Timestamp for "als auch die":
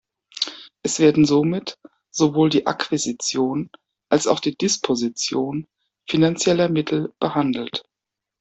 4.09-4.55